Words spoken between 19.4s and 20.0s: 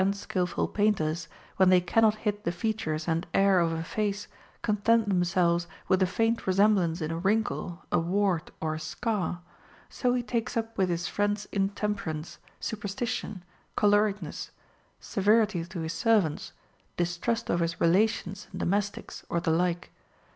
like.